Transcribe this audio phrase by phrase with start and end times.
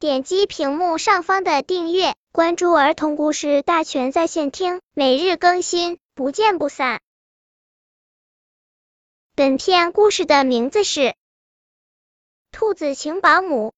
[0.00, 7.00] 点击屏幕上方的订阅，关注儿童故事大全在线听，每日更新，不见不散。
[9.34, 11.00] 本片故事的名字是
[12.52, 13.70] 《兔子请保姆》。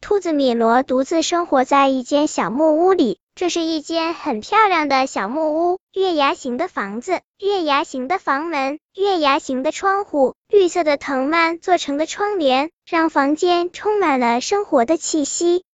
[0.00, 15.64] 兔子米罗独自生活在一间小木屋里，这是一间很漂亮的小木屋，月牙形的房子，月牙形的房门，月牙形的窗户，绿色的藤蔓做成的窗帘，让房间充满了生活的气息。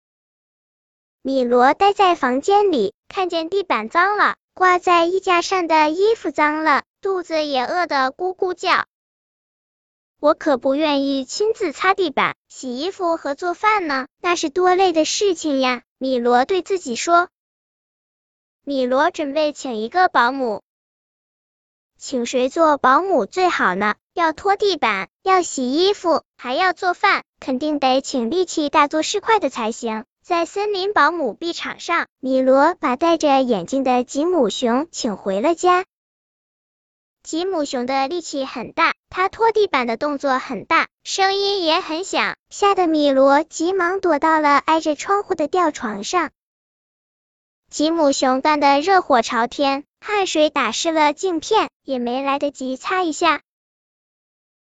[1.22, 8.84] 米罗待在房间里，看见地板脏了，挂在衣架上的衣服脏了，肚子也饿得咕咕叫。
[10.20, 15.82] 我可不愿意亲自擦地板、洗衣服和做饭呢，那是多累的事情呀！
[15.98, 17.28] 米罗对自己说。
[18.68, 20.60] 米罗准备请一个保姆，
[21.96, 23.94] 请谁做保姆最好呢？
[24.12, 30.04] 要拖地板，要洗衣服，还要做饭，肯定得请力气大、做事快的才行。
[30.20, 35.84] 在森林保姆壁场上，米罗把戴着眼镜的吉姆熊请回了家。
[37.22, 46.32] 吉姆熊的力气很大，它拖地板的动作很大，声音也很响，吓得米罗急忙躲到了挨着窗户的吊床上。
[47.68, 53.42] 吉姆熊干得热火朝天，汗水打湿了镜片，也没来得及擦一下。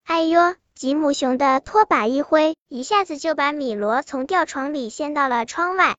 [0.04, 0.54] 哎呦！
[0.74, 5.96] 吉姆熊的拖把一挥，一下子就把米罗从吊床里掀到了窗外。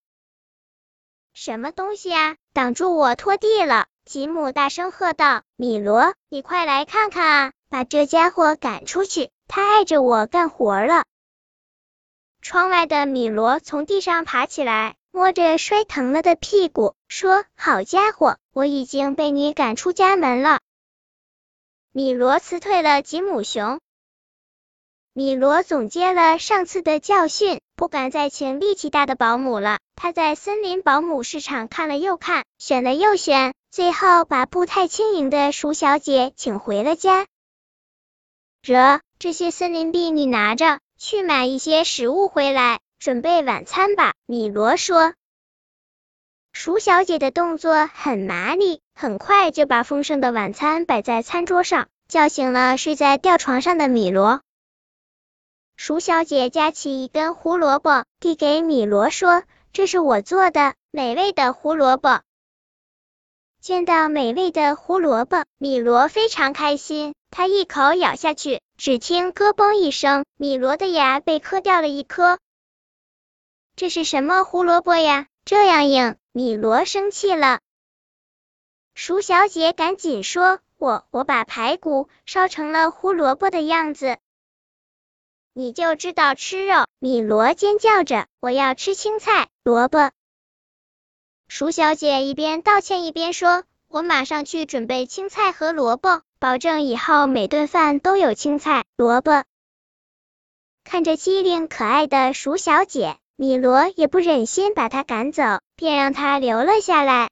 [1.33, 2.35] 什么东西啊！
[2.53, 3.87] 挡住我拖地了！
[4.05, 11.05] 吉姆大声喝道：“米罗，你快来看看啊，把这家伙赶出去，他碍着我干活了。”
[12.41, 20.59] 窗外的米罗从地上爬起来，摸着摔疼了的屁股，说：“好家伙，我已经被你赶出家门了。”
[21.93, 23.79] 米罗辞退了吉姆熊。
[25.13, 29.79] 米罗总结了上次的教训，不敢再请力气大的保姆了。
[29.95, 37.25] 他在森林保姆市场看了又看，选了又选，最后把步态轻盈的鼠小姐请回了家。
[38.61, 44.15] 这这些森林币你拿着，去买一些食物回来，准备晚餐吧。
[44.25, 45.13] 米罗说。
[46.53, 54.41] 鼠小姐的动作很麻利，很快就把丰盛的晚餐摆在餐桌上，叫醒了睡在吊床上的米罗。
[55.75, 62.23] 鼠小姐夹起一根胡萝卜，递给米罗说：“这是我做的美味的胡萝卜。”
[63.61, 67.13] 见到美味的胡萝卜，米罗非常开心。
[67.29, 72.39] 他一口咬下去，只听咯嘣一声，米罗的牙被磕掉了一颗。
[73.75, 75.27] 这是什么胡萝卜呀？
[75.43, 76.15] 这样硬！
[76.31, 77.59] 米罗生气了。
[78.93, 84.17] 鼠小姐赶紧说：“我我把排骨烧成了胡萝卜的样子。”
[85.51, 86.85] 你就知道吃肉！
[86.99, 90.11] 米罗尖叫着，我要吃青菜、萝卜。
[91.49, 99.43] 鼠小姐一边道歉一边说：“我马上去准备青菜和萝卜，保证以后每顿饭都有青菜、萝卜。”
[100.85, 105.43] 看着机灵可爱的鼠小姐，米罗也不忍心把他赶走，
[105.75, 107.29] 便让他留了下来。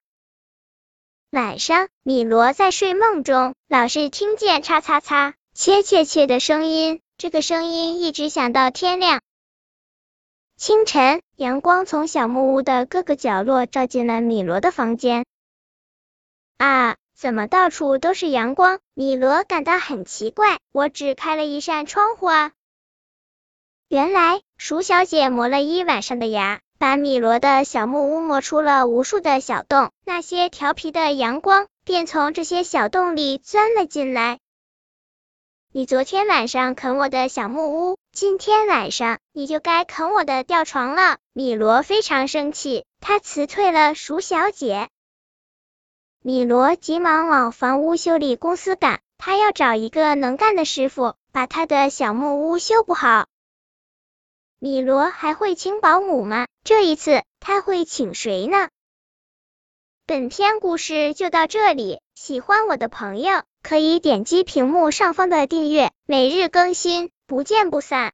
[1.31, 6.99] 晚上，米罗在睡梦中，老是听见“嚓嚓嚓”“切切切”的声音。
[7.17, 9.21] 这个声音一直响到天亮。
[10.57, 15.25] 清晨，阳光从小木屋的各个角落照进了米罗的房间。
[16.57, 18.79] 啊，怎么到处都是阳光？
[18.93, 20.59] 米罗感到很奇怪。
[20.73, 22.51] 我只开了一扇窗户啊。
[23.87, 34.39] 原来，鼠小姐磨了一晚上的牙，把米罗的小木屋磨出了无数的小洞，那些调皮的阳光便从这些小洞里钻了进来。
[35.73, 41.17] 你昨天晚上啃我的小木屋，今天晚上你就该啃我的吊床了。
[41.33, 44.87] 米罗非常生气，他辞退了鼠小姐。
[46.21, 53.25] 米罗急忙往房屋修理公司赶，他要找一个能干的师傅，把他的小木屋修补好。
[54.63, 56.47] 米罗还会请保姆吗？
[56.63, 58.69] 这一次他会请谁呢？
[60.07, 68.11] 本篇故事就到这里，喜欢我的朋友可以点击屏幕上方的订阅，每日更新，不见不散。